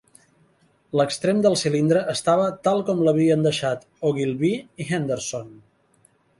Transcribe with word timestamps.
L'extrem 1.01 1.43
del 1.47 1.57
cilindre 1.63 2.01
estava 2.15 2.49
tal 2.69 2.83
com 2.89 3.05
l'havien 3.09 3.47
deixat 3.49 3.87
Ogilvy 4.13 4.53
i 4.59 4.89
Henderson. 4.91 5.57